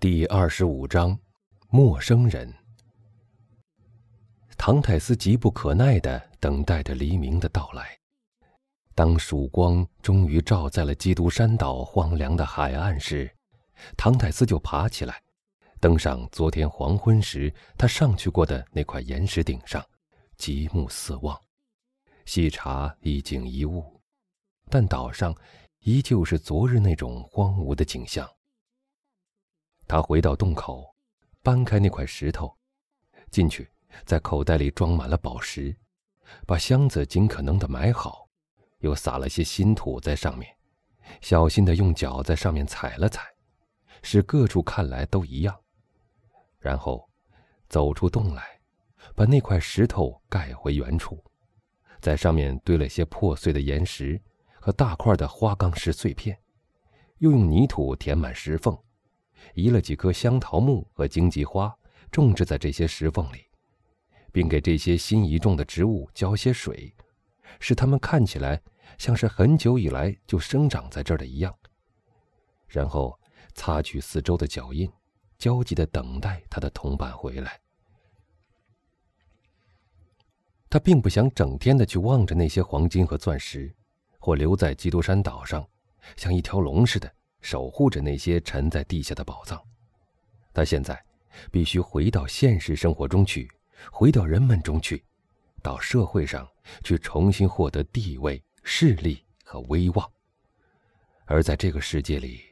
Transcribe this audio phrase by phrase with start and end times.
[0.00, 1.18] 第二十五章，
[1.68, 2.50] 陌生人。
[4.56, 7.98] 唐泰斯急不可耐的等待着黎明的到来。
[8.94, 13.30] 当曙光终于照在了基督山岛荒凉的海岸时，
[13.94, 15.22] 唐泰斯就爬起来，
[15.80, 19.84] 登上昨天黄昏时他上去过的那块岩石顶上，
[20.38, 21.38] 极目四望，
[22.24, 24.00] 细查一景一物，
[24.70, 25.36] 但岛上
[25.80, 28.26] 依旧是昨日那种荒芜的景象。
[29.90, 30.94] 他回到洞口，
[31.42, 32.56] 搬开那块石头，
[33.28, 33.68] 进去，
[34.04, 35.76] 在口袋里装满了宝石，
[36.46, 38.28] 把箱子尽可能的埋好，
[38.82, 40.48] 又撒了些新土在上面，
[41.20, 43.24] 小心的用脚在上面踩了踩，
[44.00, 45.60] 使各处看来都一样。
[46.60, 47.10] 然后，
[47.68, 48.60] 走出洞来，
[49.16, 51.20] 把那块石头盖回原处，
[52.00, 54.22] 在上面堆了些破碎的岩石
[54.60, 56.38] 和大块的花岗石碎片，
[57.18, 58.78] 又用泥土填满石缝。
[59.54, 61.74] 移了几棵香桃木和荆棘花，
[62.10, 63.46] 种植在这些石缝里，
[64.32, 66.94] 并给这些新移种的植物浇些水，
[67.58, 68.60] 使它们看起来
[68.98, 71.54] 像是很久以来就生长在这儿的一样。
[72.68, 73.18] 然后
[73.54, 74.90] 擦去四周的脚印，
[75.38, 77.60] 焦急地等待他的同伴回来。
[80.68, 83.74] 他并不想整天的去望着那些黄金和钻石，
[84.20, 85.68] 或留在基督山岛上，
[86.16, 87.12] 像一条龙似的。
[87.40, 89.60] 守护着那些沉在地下的宝藏，
[90.52, 91.02] 他现在
[91.50, 93.50] 必须回到现实生活中去，
[93.90, 95.02] 回到人们中去，
[95.62, 96.46] 到社会上
[96.84, 100.12] 去重新获得地位、势力和威望。
[101.24, 102.42] 而在这个世界里，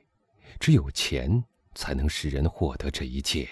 [0.59, 1.44] 只有钱
[1.75, 3.48] 才能使人获得这一切。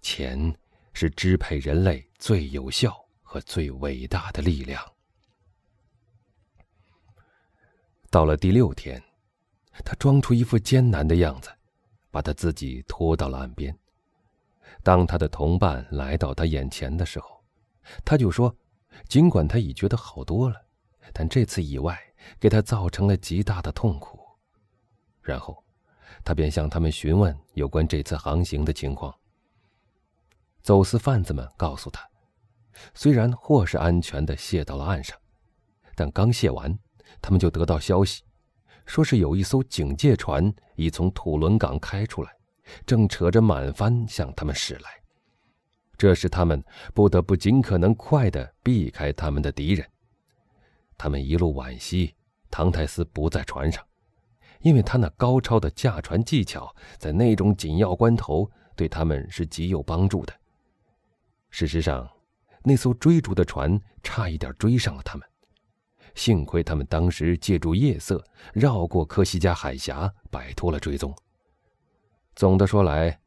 [0.00, 0.54] 钱
[0.92, 4.80] 是支配人类最有效和最伟大的力量。
[8.10, 9.02] 到了第六天。
[9.84, 11.50] 他装出一副艰难的样子，
[12.10, 13.76] 把他自己拖到了岸边。
[14.82, 17.42] 当他的同伴来到他眼前的时候，
[18.04, 18.54] 他就说
[19.08, 20.56] ：“尽管他已觉得好多了，
[21.12, 21.98] 但这次意外
[22.38, 24.18] 给他造成了极大的痛苦。”
[25.22, 25.62] 然后，
[26.24, 29.14] 他便向他们询问有关这次航行的情况。
[30.62, 32.08] 走私贩子们告诉他，
[32.94, 35.18] 虽然货是安全的卸到了岸上，
[35.94, 36.78] 但刚卸完，
[37.20, 38.22] 他们就得到消息。
[38.90, 42.36] 说是有一艘警戒船已从土伦港开出来，
[42.84, 44.90] 正扯着满帆向他们驶来。
[45.96, 46.60] 这使他们
[46.92, 49.88] 不得不尽可能快地避开他们的敌人。
[50.98, 52.16] 他们一路惋惜
[52.50, 53.80] 唐泰斯不在船上，
[54.58, 60.34] 因为他那高超的驾船技巧在那种紧要关头对他们是极有帮助的。
[61.48, 62.10] 事实上，
[62.64, 65.29] 那艘追逐的船差一点追上了他们。
[66.14, 71.14] 幸亏他们当时借助夜色绕过科西嘉海峡，摆脱了追踪。
[72.36, 73.20] 总的说来，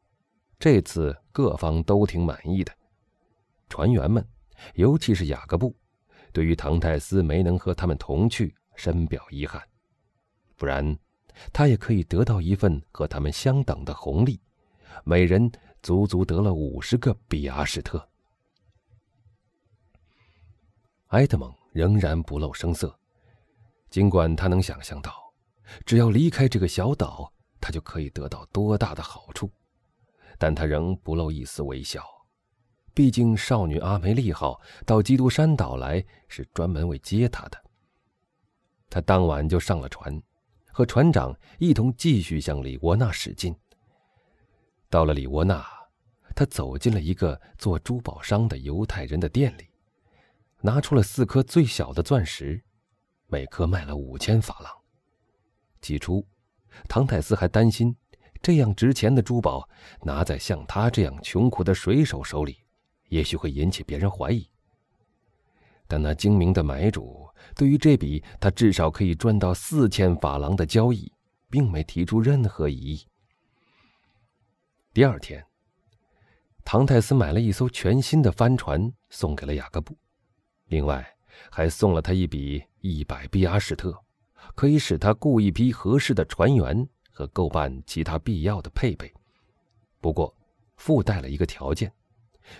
[0.58, 2.72] 这次各方都挺满意的。
[3.68, 4.26] 船员们，
[4.74, 5.76] 尤其是雅各布，
[6.32, 9.62] 对于唐泰斯没能和他们同去深表遗憾。
[10.56, 10.96] 不然，
[11.52, 14.40] 他也可以得到一份和他们相等的红利，
[15.04, 15.50] 每人
[15.82, 18.08] 足足得了五十个比阿什特。
[21.08, 21.63] 埃德蒙。
[21.74, 22.96] 仍然不露声色，
[23.90, 25.12] 尽管他能想象到，
[25.84, 29.50] 只要离开这个小岛，他就可以得到多大的好处，
[30.38, 32.00] 但他仍不露一丝微笑。
[32.94, 37.60] 毕竟，少女阿梅丽号到基督山岛来是专门为接他的。
[38.88, 40.22] 他当晚就上了船，
[40.66, 43.52] 和船长一同继续向里沃纳驶进。
[44.88, 45.66] 到了里沃纳，
[46.36, 49.66] 他走进了一个做珠宝商的犹太人的店里。
[50.66, 52.64] 拿出了四颗最小的钻石，
[53.26, 54.72] 每颗卖了五千法郎。
[55.82, 56.26] 起初，
[56.88, 57.94] 唐泰斯还担心
[58.40, 59.68] 这样值钱的珠宝
[60.00, 62.56] 拿在像他这样穷苦的水手手里，
[63.10, 64.48] 也许会引起别人怀疑。
[65.86, 71.12] 但那精明的买主对于这笔他至少可以赚到四千法郎的交易，
[71.50, 73.06] 并没提出任何异议。
[74.94, 75.44] 第二天，
[76.64, 79.94] 唐泰斯买了一艘全新的帆船，送给了雅各布。
[80.66, 81.06] 另外，
[81.50, 83.94] 还送了他一笔一百比阿什特，
[84.54, 89.12] 可以使他雇一批合适的船员和购办其他必要的配备。
[90.00, 90.34] 不过，
[90.76, 91.92] 附带了一个条件，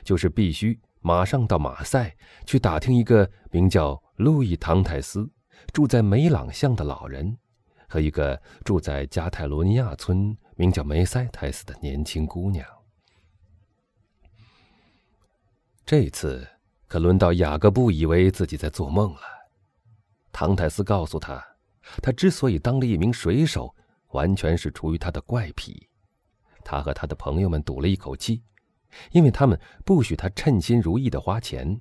[0.03, 2.15] 就是必须马上到马赛
[2.47, 5.29] 去打听一个名叫路易·唐泰斯、
[5.73, 7.37] 住在梅朗巷的老人，
[7.89, 12.67] 和一个住在加泰罗尼亚村名叫梅塞泰斯的年轻姑娘。
[15.87, 16.47] 这次。
[16.95, 19.21] 可轮到雅各布以为自己在做梦了。
[20.31, 21.45] 唐泰斯告诉他，
[22.01, 23.75] 他之所以当了一名水手，
[24.11, 25.89] 完全是出于他的怪癖。
[26.63, 28.45] 他和他的朋友们赌了一口气，
[29.11, 31.81] 因为他们不许他称心如意的花钱。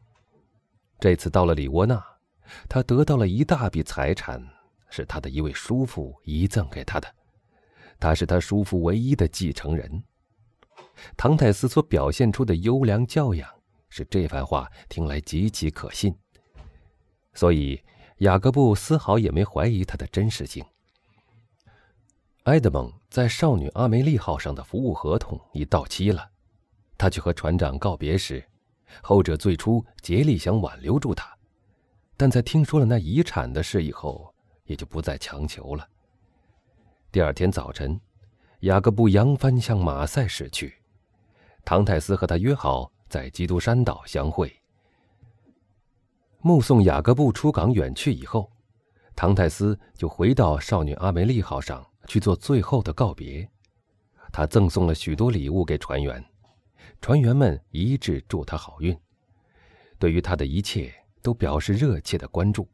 [0.99, 2.03] 这次到了里窝那，
[2.67, 4.43] 他得到了一大笔财产，
[4.89, 7.07] 是他的一位叔父遗赠给他的，
[7.99, 10.03] 他是他叔父唯一的继承人。
[11.15, 13.47] 唐泰斯所表现出的优良教养，
[13.95, 16.17] 使这番话听来极其可信，
[17.35, 17.79] 所以
[18.17, 20.65] 雅各布丝毫也没怀疑他的真实性。
[22.45, 26.27] 埃德蒙在少女阿梅丽号上的服务合同已到期了，
[26.97, 28.43] 他去和船长告别时，
[29.03, 31.31] 后者最初竭力想挽留住他，
[32.17, 35.87] 但在听说了那遗产的事以后，也就不再强求了。
[37.11, 38.01] 第二天早晨，
[38.61, 40.81] 雅各布扬帆向马赛驶去，
[41.63, 44.51] 唐泰斯和他约好在基督山岛相会。
[46.41, 48.51] 目送雅各布出港远去以后，
[49.15, 51.85] 唐泰斯就回到少女阿梅丽号上。
[52.05, 53.49] 去做最后的告别，
[54.29, 56.21] 他赠送了许多礼物给船员，
[56.99, 58.93] 船员们一致祝他好运，
[59.97, 62.67] 对于他的一切都表示热切的关注。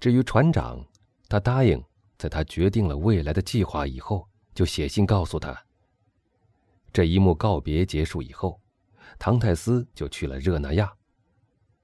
[0.00, 0.84] 至于船长，
[1.28, 1.80] 他答应
[2.18, 5.56] 在他决定了未来的计划以后，就写信告诉他。
[6.92, 8.60] 这一幕告别结束以后，
[9.18, 10.92] 唐泰斯就去了热那亚。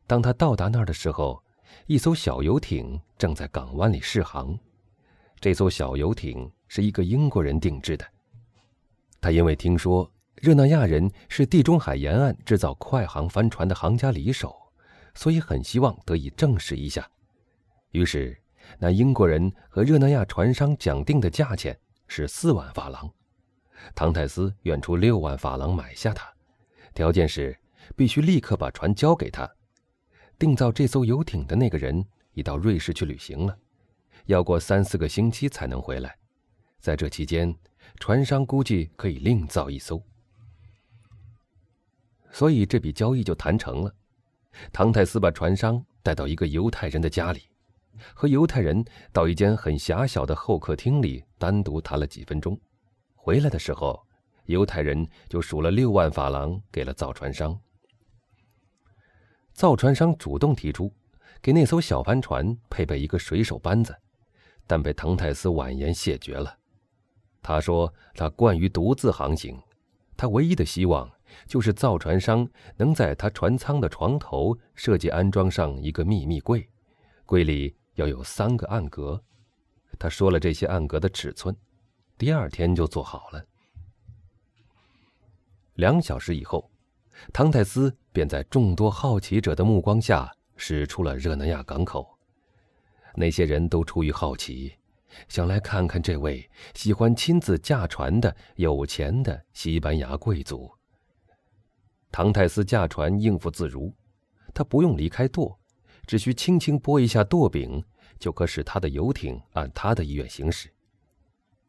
[0.07, 1.43] 当他到达那儿的时候，
[1.87, 4.59] 一艘小游艇正在港湾里试航。
[5.41, 8.07] 这艘小游艇是一个英国人定制的。
[9.21, 14.55] 他因为听说热那亚人是地中海沿岸制造快航帆船的行家里手，
[15.15, 17.09] 所以很希望得以证实一下。
[17.93, 18.37] 于是，
[18.79, 23.11] 那英国人和热那亚船商讲定的价钱是四万法郎。
[23.95, 26.33] 唐泰斯愿出六万法郎买下它，
[26.95, 27.59] 条件是
[27.97, 29.51] 必须立刻把船交给他。
[30.39, 33.57] 订造这艘游艇的那个人已到瑞士去旅行了。
[34.27, 36.17] 要过三四个星期才能回来，
[36.79, 37.53] 在这期间，
[37.99, 40.01] 船商估计可以另造一艘，
[42.31, 43.93] 所以这笔交易就谈成了。
[44.73, 47.43] 唐泰斯把船商带到一个犹太人的家里，
[48.15, 52.57] 和犹太人到一间很狭小的后客厅里单独谈了几分钟。
[53.15, 54.07] 回来的时候，
[54.47, 57.59] 犹太人就数了六万法郎给了造船商。
[59.53, 60.93] 造船商主动提出，
[61.41, 63.97] 给那艘小帆船配备一个水手班子。
[64.65, 66.57] 但被唐泰斯婉言谢绝了。
[67.43, 69.61] 他说：“他惯于独自航行，
[70.17, 71.11] 他唯一的希望
[71.47, 76.67] 就是造船商能在他船舱的床头设计安装上一个秘密柜，
[77.27, 79.21] 柜里要有三个暗格。”
[79.99, 81.55] 他说了这些暗格的尺寸，
[82.17, 83.45] 第二天就做好了。
[85.75, 86.71] 两小时以后，
[87.33, 92.19] 唐泰斯便在众多好奇者的目光下驶出了热那亚港口。
[93.15, 94.75] 那些人都出于好奇，
[95.29, 100.71] 想来看看这位喜欢亲自驾船的有钱的西班牙贵族。
[102.11, 103.93] 唐泰斯驾船应付自如，
[104.53, 105.59] 他不用离开舵，
[106.07, 107.83] 只需轻轻拨一下舵柄，
[108.19, 110.71] 就可使他的游艇按他的意愿行驶。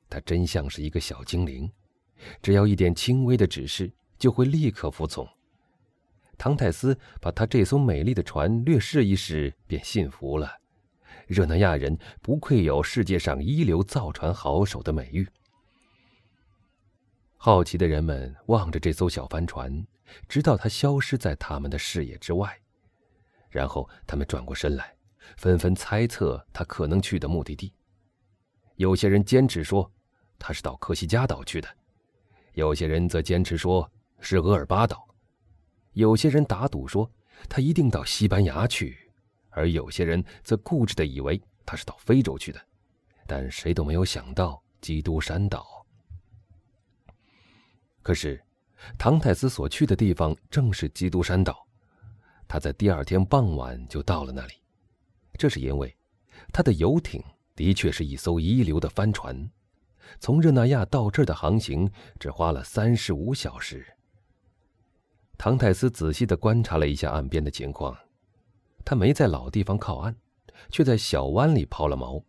[0.09, 1.71] 他真像是一个小精灵，
[2.41, 5.27] 只要一点轻微的指示，就会立刻服从。
[6.37, 10.59] 唐泰斯把他这艘美丽的船略试一试，便信服了。
[11.27, 15.27] 热那亚人不愧有世界上一流造船好手的美誉。
[17.37, 19.85] 好奇的人们望着这艘小帆船，
[20.27, 22.59] 直到它消失在他们的视野之外，
[23.49, 24.95] 然后他们转过身来，
[25.37, 27.73] 纷纷猜测他可能去的目的地。
[28.75, 29.89] 有些人坚持说
[30.39, 31.69] 他是到科西嘉岛去的，
[32.53, 35.07] 有些人则坚持说是厄尔巴岛，
[35.93, 37.09] 有些人打赌说
[37.49, 38.97] 他一定到西班牙去。
[39.55, 42.59] 而有些人则固执地以为他是到非洲去的，
[43.27, 45.85] 但谁都没有想到基督山岛。
[48.01, 48.43] 可是，
[48.97, 51.67] 唐泰斯所去的地方正是基督山岛，
[52.47, 54.55] 他在第二天傍晚就到了那里。
[55.37, 55.95] 这是因为，
[56.51, 57.23] 他的游艇
[57.55, 59.49] 的确是一艘一流的帆船，
[60.19, 63.85] 从热那亚到这儿的航行只花了三十五小时。
[65.37, 67.97] 唐泰斯仔细地观察了一下岸边的情况。
[68.85, 70.15] 他没在老地方靠岸，
[70.69, 72.21] 却在小湾里抛了锚。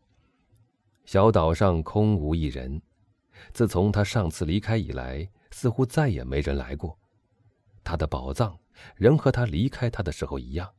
[1.05, 2.81] 小岛上空无一人，
[3.53, 6.99] 自从他上次离开以来，似乎再也没人来过。
[7.83, 8.59] 他的宝藏
[8.97, 10.73] 仍和他离开他的时候一样。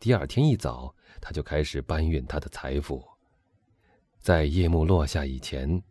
[0.00, 3.04] 第二天一早，他就开始搬运他的财富。
[4.24, 5.82] 在夜幕落下以前，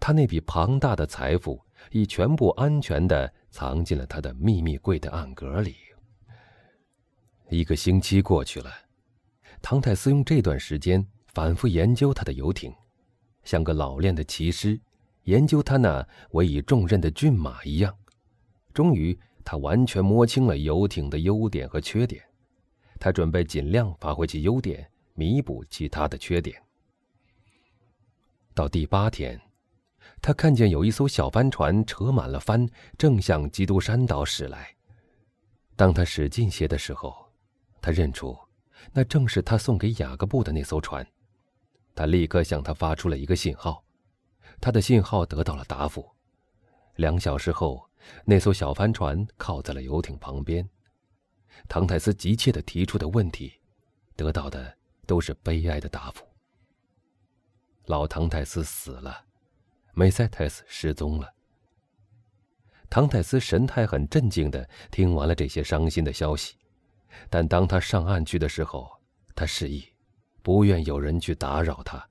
[0.00, 5.74] 他那笔庞大的财富已全部安全地藏进了他的秘密柜的暗格里。
[7.50, 8.72] 一个星期过去了，
[9.60, 12.72] 唐泰斯用这段时间反复研究他的游艇，
[13.44, 14.80] 像个老练的骑师，
[15.24, 17.94] 研究他那委以重任的骏马一样。
[18.72, 22.22] 终于，他完全摸清了游艇的优点和缺点。
[22.98, 26.61] 他准备尽量发挥其优点，弥补其他的缺点。
[28.54, 29.40] 到第八天，
[30.20, 32.68] 他看见有一艘小帆船扯满了帆，
[32.98, 34.74] 正向基督山岛驶来。
[35.74, 37.14] 当他使劲些的时候，
[37.80, 38.38] 他认出，
[38.92, 41.06] 那正是他送给雅各布的那艘船。
[41.94, 43.82] 他立刻向他发出了一个信号，
[44.60, 46.08] 他的信号得到了答复。
[46.96, 47.88] 两小时后，
[48.24, 50.68] 那艘小帆船靠在了游艇旁边。
[51.68, 53.52] 唐泰斯急切地提出的问题，
[54.14, 56.24] 得到的都是悲哀的答复。
[57.86, 59.24] 老唐泰斯死了，
[59.92, 61.34] 梅塞泰斯失踪了。
[62.88, 66.56] 唐泰斯神态很镇静地听完了这些伤心的消息，
[67.28, 68.88] 但当他上岸去的时候，
[69.34, 69.84] 他示意，
[70.42, 72.06] 不愿有人去打扰他。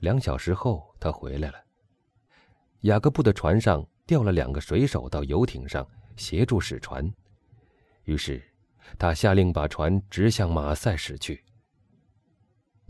[0.00, 1.58] 两小时后，他回来了。
[2.80, 7.08] 雅各布的船上调了两个水手到游艇上协助使船。
[8.04, 8.42] 于是，
[8.98, 11.42] 他下令把船直向马赛驶去。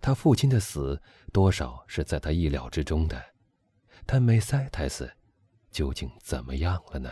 [0.02, 1.00] 他父亲的死
[1.32, 3.24] 多少是在他意料之中的，
[4.04, 5.10] 但梅塞泰斯
[5.70, 7.10] 究竟怎么样了呢？